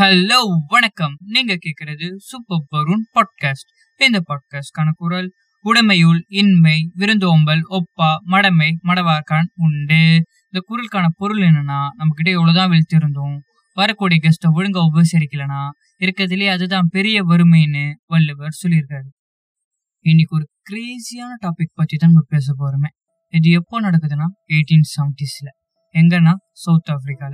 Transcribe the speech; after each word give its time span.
Hello 0.00 0.40
வணக்கம். 0.66 1.14
நீங்க 1.26 1.54
கேக்குறது 1.54 2.14
சூப்பர் 2.16 2.64
வருண் 2.70 3.02
பாட்காஸ்ட் 3.14 3.70
இந்த 3.98 4.22
பாட்காஸ்ட்கான 4.28 4.90
குரல் 4.94 5.32
உடைமையுள் 5.64 6.20
இன்மை 6.28 6.90
விருந்தோம்பல் 6.94 7.60
ஒப்பா 7.70 8.16
மடமை 8.22 8.76
மடவாக்கான் 8.82 9.48
உண்டு. 9.54 10.22
இந்த 10.50 10.60
குரலுக்கான 10.68 11.06
பொருள் 11.16 11.38
என்னன்னா 11.38 11.80
நம்ம 11.96 12.14
கிட்ட 12.14 12.30
எவ்வளவுதான் 12.30 12.70
விழித்திருந்தோம் 12.70 13.36
வரக்கூடிய 13.72 14.20
கெஸ்ட்டை 14.22 14.50
ஒழுங்கா 14.54 14.80
உபசரிக்கலனா 14.92 15.68
இருக்கிறதுலே 15.98 16.46
அதுதான் 16.46 16.88
பெரிய 16.90 17.24
வறுமைன்னு 17.24 17.92
வள்ளுவர் 18.06 18.58
சொல்லியிருக்காரு. 18.62 19.10
இன்னைக்கு 20.04 20.36
ஒரு 20.36 20.46
கிரேசியான 20.70 21.46
டாபிக் 21.46 21.74
பற்றி 21.74 21.96
தான் 21.96 22.10
நம்ம 22.10 22.26
பேச 22.28 22.54
போறோமே. 22.58 22.90
இது 23.28 23.50
எப்போ 23.50 23.80
நடக்குதுன்னா 23.80 24.30
எயிட்டீன் 24.48 24.88
செவன்டிஸ்ல 24.94 25.48
எங்கன்னா 25.94 26.32
சவுத் 26.52 26.88
ஆப்பிரிக்கால. 26.88 27.32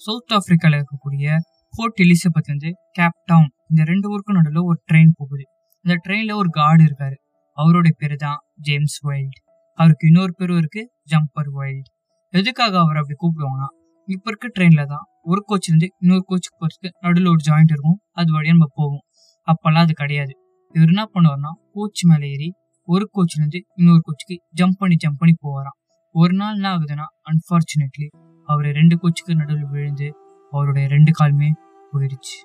சவுத் 0.00 0.32
ஆப்பிரிக்கால 0.32 0.82
இருக்கக்கூடிய 0.82 1.36
போர்ட் 1.74 2.00
எலிசபெத்லேருந்து 2.04 2.70
கேப் 2.92 3.18
டவுன் 3.24 3.50
இந்த 3.70 3.82
ரெண்டு 3.84 4.06
ஊருக்கும் 4.12 4.36
நடுவில் 4.38 4.68
ஒரு 4.70 4.78
ட்ரெயின் 4.88 5.12
போகுது. 5.16 5.44
இந்த 5.84 5.94
ட்ரெயினில் 6.04 6.38
ஒரு 6.40 6.48
கார்டு 6.48 6.82
இருக்காரு. 6.84 7.16
அவருடைய 7.56 7.94
பேர் 8.00 8.16
தான் 8.16 8.38
ஜேம்ஸ் 8.66 8.96
வைல்ட் 9.06 9.38
அவருக்கு 9.78 10.06
இன்னொரு 10.06 10.32
பேரும் 10.38 10.56
இருக்கு 10.56 10.82
ஜம்பர் 11.12 11.50
வைல்ட் 11.58 11.88
எதுக்காக 12.32 12.74
அவர் 12.78 12.98
அப்படி 13.00 13.16
கூப்பிடுவாங்கன்னா 13.22 13.68
இப்போ 14.08 14.28
இருக்க 14.30 14.48
ட்ரெயினில் 14.56 14.90
தான் 14.92 15.04
ஒரு 15.22 15.40
கோச்சிலேருந்து 15.48 15.88
இன்னொரு 16.02 16.22
கோச்சுக்கு 16.28 16.58
போகிறதுக்கு 16.60 16.90
நடுவில் 17.04 17.30
ஒரு 17.32 17.42
ஜாயிண்ட் 17.48 17.72
இருக்கும். 17.74 17.98
அது 18.12 18.28
வழியாக 18.32 18.54
நம்ம 18.56 18.68
போவோம். 18.74 19.04
அப்போல்லாம் 19.48 19.86
அது 19.86 19.92
கிடையாது. 19.92 20.32
இவர் 20.74 20.92
என்ன 20.92 21.04
பண்ணுவார்னா 21.14 21.50
கோச் 21.72 22.02
மேலே 22.04 22.28
ஏறி 22.34 22.48
ஒரு 22.88 23.04
கோச்சிலேருந்து 23.14 23.60
இன்னொரு 23.80 24.00
கோச்சுக்கு 24.06 24.36
ஜம்ப் 24.60 24.78
பண்ணி 24.78 24.96
ஜம்ப் 25.04 25.20
பண்ணி 25.22 25.34
போவாராம். 25.44 25.76
ஒரு 26.14 26.34
நாள் 26.34 26.54
என்ன 26.54 26.68
ஆகுதுன்னா 26.74 27.06
அன்ஃபார்ச்சுனேட்லி 27.30 28.08
அவர் 28.48 28.68
ரெண்டு 28.78 28.96
கோச்சுக்கு 29.02 29.38
நடுவில் 29.40 29.70
விழுந்து 29.74 30.08
அவருடைய 30.52 30.84
ரெண்டு 30.94 31.10
காலுமே 31.18 31.48
போயிடுச்சு 31.92 32.36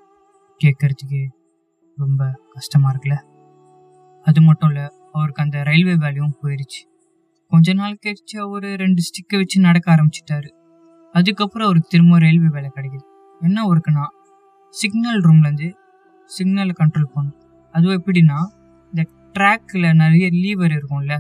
கேட்கறதுக்கு 0.62 1.22
ரொம்ப 1.98 2.22
கஷ்டமாக 2.54 2.92
இருக்குல்ல. 2.94 3.18
அது 4.28 4.42
மட்டும் 4.42 4.70
இல்லை 4.70 4.86
அவருக்கு 5.12 5.44
அந்த 5.44 5.58
ரயில்வே 5.70 5.96
வேலையும் 6.04 6.36
போயிடுச்சு 6.42 6.82
கொஞ்ச 7.52 7.74
நாள் 7.80 7.98
கழிச்சு 8.06 8.36
அவர் 8.46 8.68
ரெண்டு 8.84 9.02
ஸ்டிக்கை 9.08 9.38
வச்சு 9.42 9.58
நடக்க 9.60 9.88
ஆரம்பிச்சிட்டாரு. 9.96 10.50
அதுக்கப்புறம் 11.16 11.68
அவருக்கு 11.68 11.90
திரும்ப 11.90 12.20
ரயில்வே 12.20 12.50
வேலை 12.56 12.70
கிடைக்குது. 12.76 13.06
என்ன 13.42 13.66
ஒர்க்குன்னா 13.70 14.06
சிக்னல் 14.74 15.22
ரூம்லேருந்து 15.22 15.70
சிக்னலை 16.30 16.74
கண்ட்ரோல் 16.80 17.12
பண்ணும் 17.14 17.40
அதுவும் 17.76 17.98
எப்படின்னா 18.00 18.40
இந்த 18.94 19.04
ட்ராக்கில் 19.36 19.88
நிறைய 20.02 20.26
லீவர் 20.44 20.74
இருக்கும்ல 20.78 21.14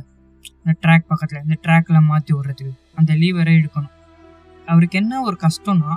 இந்த 0.57 0.73
ட்ராக் 0.83 1.09
பக்கத்தில் 1.11 1.43
இந்த 1.45 1.55
ட்ராக்கில் 1.65 2.07
மாற்றி 2.09 2.31
விடுறதுக்கு 2.33 2.73
அந்த 2.95 3.11
லீவரை 3.21 3.53
இழுக்கணும். 3.59 3.93
அவருக்கு 4.67 4.97
என்ன 4.99 5.21
ஒரு 5.21 5.37
கஷ்டம்னா 5.45 5.91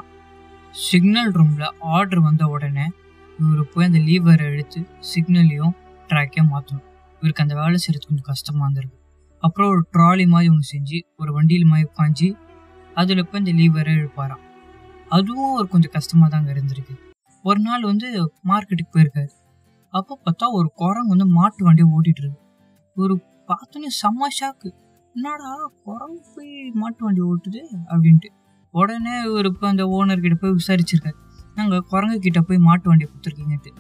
சிக்னல் 0.85 1.31
ரூமில் 1.33 1.69
ஆர்டர் 1.97 2.21
வந்த 2.21 2.45
உடனே 2.47 2.87
இவர் 3.39 3.71
போய் 3.73 3.87
அந்த 3.87 3.99
லீவரை 3.99 4.45
எடுத்து 4.53 4.81
சிக்னலையும் 5.11 5.75
ட்ராக்கையும் 6.09 6.51
மாற்றணும் 6.53 6.85
இவருக்கு 7.23 7.45
அந்த 7.45 7.55
வேலை 7.55 7.79
செய்கிறது 7.79 8.09
கொஞ்சம் 8.09 8.29
கஷ்டமாக 8.31 8.67
இருந்திருக்கு 8.67 8.99
அப்புறம் 9.43 9.71
ஒரு 9.71 9.83
ட்ராலி 9.95 10.25
மாதிரி 10.27 10.51
ஒன்று 10.53 10.67
செஞ்சு 10.73 10.99
ஒரு 11.17 11.31
வண்டியில் 11.33 11.67
மாதிரி 11.67 11.89
உட்காந்து 11.91 12.29
அதில் 12.97 13.27
போய் 13.29 13.41
இந்த 13.43 13.53
லீவரை 13.61 13.93
இழுப்பாராம். 13.99 14.43
அதுவும் 15.09 15.57
ஒரு 15.59 15.67
கொஞ்சம் 15.69 15.95
கஷ்டமாக 15.97 16.29
தாங்க 16.31 16.49
இருந்திருக்கு. 16.55 16.95
ஒரு 17.45 17.61
நாள் 17.61 17.83
வந்து 17.83 18.09
மார்க்கெட்டுக்கு 18.51 18.95
போயிருக்காரு. 18.97 19.33
அப்போ 19.93 20.15
பார்த்தா 20.25 20.47
ஒரு 20.59 20.69
குரங்கு 20.75 21.13
வந்து 21.15 21.27
மாட்டு 21.39 21.65
வண்டியை 21.65 21.89
ஓட்டிகிட்டு 21.97 22.23
இருக்கு. 22.25 22.41
ஒரு 22.97 23.15
பார்த்தோன்னே 23.51 23.91
செம்ம 24.03 24.31
ஷாக்கு 24.39 24.69
என்னடா 25.15 25.51
குரங்கு 25.87 26.21
போய் 26.35 26.53
மாட்டு 26.83 27.05
வண்டி 27.07 27.23
ஓட்டுது 27.31 27.63
அப்படின்ட்டு. 27.93 28.31
உடனே 28.79 29.15
இவர் 29.29 29.49
இப்போ 29.51 29.67
அந்த 29.73 29.85
ஓனர்கிட்ட 29.97 30.37
போய் 30.41 30.57
விசாரிச்சிருக்காரு. 30.61 31.19
நாங்கள் 31.55 31.85
குரங்கு 31.91 32.19
கிட்ட 32.19 32.41
போய் 32.41 32.59
மாட்டு 32.67 32.87
வண்டி 32.89 33.05
கொடுத்துருக்கீங்கன்ட்டு. 33.05 33.73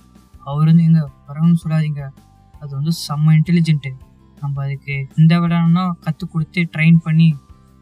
அவர் 0.51 0.69
வந்து 0.71 0.84
எங்க 0.89 1.01
குரங்குன்னு 1.29 1.62
சொல்லாதீங்க. 1.65 2.03
அது 2.61 2.71
வந்து 2.79 2.93
செம்ம 3.06 3.35
இன்டெலிஜென்ட்டு 3.39 3.91
நம்ம 4.41 4.62
அதுக்கு 4.65 4.95
இந்த 5.17 5.35
விளையாடனா 5.41 5.85
கற்றுக் 6.05 6.33
கொடுத்து 6.33 6.61
ட்ரெயின் 6.75 6.99
பண்ணி 7.06 7.29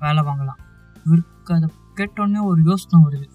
வேலை 0.00 0.22
வாங்கலாம். 0.28 0.60
இவருக்கு 1.04 1.54
அதை 1.54 1.68
கேட்டோடனே 1.98 2.40
ஒரு 2.50 2.60
யோசனை 2.62 2.98
வருது. 3.04 3.26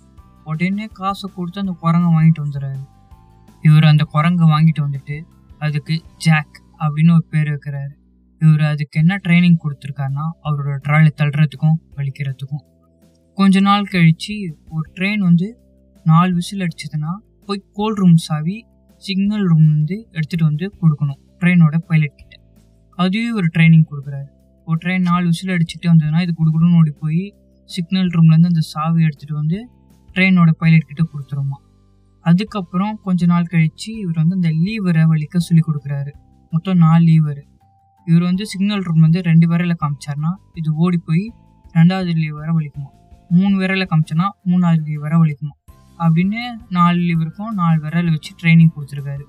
உடனே 0.43 0.85
காசை 0.99 1.27
கொடுத்து 1.35 1.59
அந்த 1.59 1.75
குரங்கை 1.83 2.09
வாங்கிட்டு 2.15 2.43
வந்துடுறாரு. 2.45 2.81
இவர் 3.67 3.91
அந்த 3.91 4.03
குரங்கை 4.13 4.45
வாங்கிட்டு 4.53 4.81
வந்துட்டு 4.87 5.17
அதுக்கு 5.65 5.95
ஜாக் 6.25 6.57
அப்படின்னு 6.83 7.13
ஒரு 7.17 7.25
பேர் 7.29 7.51
வைக்கிறாரு. 7.53 7.93
இவர் 8.41 8.65
அதுக்கு 8.71 8.99
என்ன 8.99 9.13
ட்ரைனிங் 9.23 9.61
கொடுத்துருக்காருன்னா 9.63 10.25
அவரோட 10.47 10.75
ட்ராலி 10.87 11.11
தள்ளுறதுக்கும் 11.21 11.77
வலிக்கிறதுக்கும். 11.97 12.63
கொஞ்ச 13.39 13.59
நாள் 13.59 13.85
கழிச்சு 13.91 14.33
ஒரு 14.69 14.85
ட்ரெயின் 14.95 15.21
வந்து 15.27 15.47
நாலு 16.05 16.33
விசில் 16.33 16.63
அடிச்சதுன்னா 16.65 17.11
போய் 17.45 17.61
கோல் 17.73 17.93
ரூம் 17.93 18.15
சாவி 18.15 18.55
சிக்னல் 19.01 19.45
ரூம் 19.51 19.67
வந்து 19.75 19.97
எடுத்துட்டு 20.11 20.45
வந்து 20.45 20.65
கொடுக்கணும் 20.81 21.19
ட்ரெயினோட 21.39 21.77
பைலட் 21.89 22.17
கிட்ட. 22.17 22.33
அதுவே 22.97 23.29
ஒரு 23.31 23.47
ட்ரைனிங் 23.55 23.85
கொடுக்குறாரு. 23.91 24.27
ஒரு 24.67 24.77
ட்ரெயின் 24.83 25.07
நாலு 25.11 25.25
விசில் 25.25 25.53
அடிச்சுட்டு 25.55 25.89
வந்ததுன்னா 25.91 26.21
இது 26.25 26.35
கொடுக்கணும்னு 26.41 26.79
ஓடி 26.81 26.93
போய் 27.03 27.23
சிக்னல் 27.69 28.11
ரூம்லேருந்து 28.17 28.51
அந்த 28.53 28.65
சாவி 28.73 28.99
எடுத்துட்டு 29.03 29.35
வந்து 29.35 29.57
ட்ரெயினோட 30.13 30.49
பைலட் 30.63 30.89
கிட்ட 30.91 31.05
கொடுத்துருமா. 31.13 31.59
அதுக்கப்புறம் 32.25 32.93
கொஞ்ச 33.07 33.25
நாள் 33.25 33.49
கழிச்சு 33.55 33.89
இவர் 34.03 34.21
வந்து 34.23 34.37
அந்த 34.41 34.53
லீவரை 34.65 35.05
வலிக்க 35.13 35.45
சொல்லி 35.49 35.65
கொடுக்குறாரு. 35.69 36.13
மொத்தம் 36.53 36.77
நாலு 36.77 37.03
லீவர் 37.09 37.43
இவர் 38.07 38.29
வந்து 38.29 38.45
சிக்னல் 38.45 38.87
ரூம் 38.89 38.99
வந்து 38.99 39.21
ரெண்டு 39.31 39.47
வரையில் 39.47 39.81
காமிச்சார்னா 39.83 40.33
இது 40.53 40.69
ஓடி 40.75 40.97
போய் 41.09 41.25
ரெண்டாவது 41.77 42.13
லீவரை 42.23 42.53
வலிக்குமா. 42.57 42.89
மூணு 43.29 43.53
விரலை 43.59 43.85
காமிச்சோன்னா 43.85 44.27
மூணாவது 44.45 44.81
லீவரை 44.89 45.17
வலிக்குமா 45.21 45.55
அப்படின்னு 46.03 46.41
நாலு 46.69 47.05
இவருக்கும் 47.05 47.53
நாலு 47.53 47.79
விரல் 47.79 48.09
வச்சு 48.09 48.31
ட்ரைனிங் 48.41 48.73
கொடுத்துருக்காரு. 48.75 49.25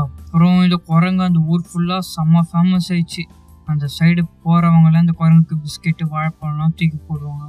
அப்புறம் 0.00 0.62
இந்த 0.62 0.76
குரங்கு 0.86 1.22
அந்த 1.22 1.40
ஊர் 1.52 1.64
ஃபுல்லாக 1.70 2.00
செம்ம 2.14 2.40
ஃபேமஸ் 2.50 2.88
ஆயிடுச்சு. 2.88 3.22
அந்த 3.64 3.86
சைடு 3.98 4.22
போகிறவங்களாம் 4.44 5.04
இந்த 5.04 5.14
குரங்குக்கு 5.18 5.56
பிஸ்கெட்டு 5.64 6.04
வாழைப்பழம்லாம் 6.12 6.76
தூக்கி 6.78 6.98
போடுவாங்க. 7.08 7.46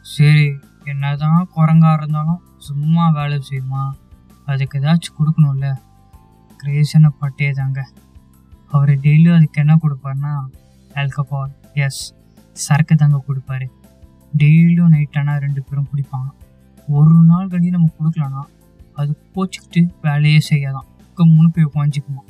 சரி 0.00 0.48
என்னதான் 0.84 1.48
குரங்கா 1.56 1.92
இருந்தாலும் 1.92 2.42
சும்மா 2.58 3.04
வேலை 3.08 3.38
செய்யுமா? 3.50 3.84
அதுக்கு 4.44 4.78
ஏதாச்சும் 4.80 5.16
கொடுக்கணும்ல. 5.18 5.68
கிரேசனை 6.60 7.10
பட்டே 7.20 7.50
தாங்க. 7.50 7.80
அவர் 8.68 8.92
டெய்லியும் 9.04 9.36
அதுக்கு 9.36 9.60
என்ன 9.60 9.78
கொடுப்பாருன்னா 9.82 10.34
ஆல்கஹால் 10.94 11.52
எஸ் 11.72 12.02
சரக்கு 12.52 12.94
தாங்க 12.96 13.24
கொடுப்பாரு. 13.28 13.66
டெய்லியும் 14.32 14.92
நைட் 14.94 15.18
ஆனால் 15.20 15.40
ரெண்டு 15.44 15.60
பேரும் 15.62 15.88
குடிப்பாங்க. 15.90 16.28
ஒரு 16.88 17.16
நாள் 17.24 17.48
கண்டி 17.48 17.70
நம்ம 17.70 17.88
கொடுக்கலனா 17.98 18.42
அது 18.92 19.12
போச்சுக்கிட்டு 19.32 19.80
வேலையே 20.02 20.40
செய்யாதான். 20.50 20.88
கம்முன்னு 21.18 21.50
போய் 21.54 21.68
உட்காந்துக்குமா 21.70 22.22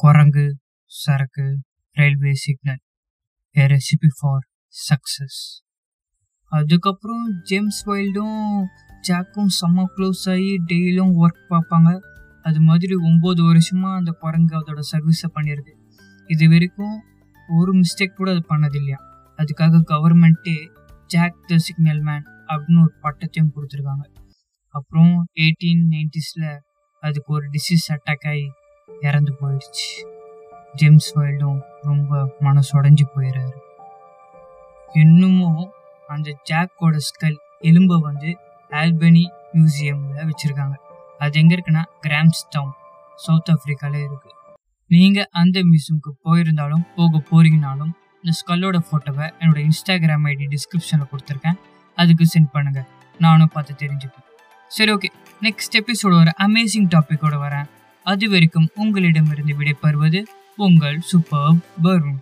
குரங்கு 0.00 0.46
சரக்கு 0.90 1.46
railway 1.96 2.32
signal 2.34 2.80
a 3.56 3.66
recipe 3.66 4.10
for 4.20 4.44
success 4.74 5.40
அதுக்கப்புறம் 6.52 7.24
ஜேம்ஸ் 7.42 7.82
வைல்டும் 7.90 8.40
ஜாக்கும் 9.08 9.52
செம்ம 9.58 9.84
க்ளோஸ் 9.96 10.24
ஆகி 10.32 10.50
டெய்லியும் 10.70 11.14
ஒர்க் 11.22 11.44
பார்ப்பாங்க. 11.52 11.90
அது 12.42 12.60
மாதிரி 12.60 12.94
ஒம்பது 13.08 13.40
வருஷமாக 13.46 13.98
அந்த 13.98 14.10
குரங்கு 14.22 14.54
அதோட 14.58 14.80
சர்வீஸை 14.92 15.28
பண்ணிடுது 15.34 15.72
இது 16.28 16.48
வரைக்கும் 16.48 16.96
ஒரு 17.48 17.72
மிஸ்டேக் 17.80 18.16
கூட 18.16 18.30
அது 18.34 18.42
பண்ணது 18.48 18.76
இல்லையா 18.76 18.98
அதுக்காக 19.42 19.82
government 19.92 20.54
Jack 21.06 21.38
the 21.46 21.58
signal 21.58 22.02
man 22.02 22.26
அப்படின்னு 22.46 22.82
ஒரு 22.82 22.92
பட்டத்தையும் 23.02 23.52
கொடுத்துருக்காங்க. 23.54 24.04
அப்புறம் 24.74 25.14
எயிட்டீன் 25.40 25.84
நைன்டிஸில் 25.90 26.50
அதுக்கு 27.02 27.32
ஒரு 27.32 27.46
டிசீஸ் 27.54 27.86
அட்டாக் 27.94 28.26
ஆகி 28.28 28.46
இறந்து 29.00 29.32
போயிடுச்சு. 29.40 29.88
ஜேம்ஸ் 30.74 31.18
வைல்டும் 31.18 31.58
ரொம்ப 31.82 32.34
மனசு 32.40 32.82
போயிடுறாரு 32.82 33.58
இன்னமும் 34.92 35.64
அந்த 36.08 36.30
ஜாக்கோட 36.50 36.96
ஸ்கல் 37.08 37.36
எலும்பை 37.60 37.98
வந்து 38.00 38.30
ஆல்பனி 38.70 39.24
மியூசியமில் 39.52 40.30
வச்சுருக்காங்க. 40.30 40.74
அது 41.18 41.40
எங்கே 41.40 41.54
இருக்குன்னா 41.56 41.82
கிராம்ஸ் 42.06 42.42
டவுன் 42.50 42.72
சவுத் 43.16 43.50
ஆஃப்ரிக்காவில் 43.54 44.06
இருக்குது 44.06 44.38
நீங்கள் 44.90 45.28
அந்த 45.30 45.60
மியூசியமுக்கு 45.60 46.12
போயிருந்தாலும் 46.24 46.84
போக 46.96 47.22
போகிறீங்கனாலும் 47.30 47.92
இந்த 48.22 48.32
ஸ்கல்லோட 48.40 48.76
ஃபோட்டோவை 48.86 49.26
என்னோட 49.40 49.58
இன்ஸ்டாகிராம் 49.68 50.26
ஐடி 50.32 50.46
டிஸ்கிரிப்ஷனில் 50.54 51.08
கொடுத்துருக்கேன். 51.12 51.58
அதுக்கு 51.98 52.24
சென்ட் 52.34 52.50
பண்ணுங்கள் 52.54 52.86
நானும் 53.18 53.50
பார்த்து 53.54 53.72
தெரிஞ்சுப்பேன். 53.82 54.26
சரி 54.76 54.92
ஓகே 54.92 55.08
நெக்ஸ்ட் 55.46 55.76
எபிசோட 55.80 56.12
ஒரு 56.22 56.32
அமேசிங் 56.46 56.86
டாப்பிக்கோட 56.94 57.36
வரேன். 57.46 57.66
அது 58.06 58.26
வரைக்கும் 58.30 58.68
உங்களிடமிருந்து 58.82 59.54
விடைபெறுவது 59.58 60.20
உங்கள் 60.66 61.00
சூப்பர் 61.10 61.56
வருண் 61.86 62.20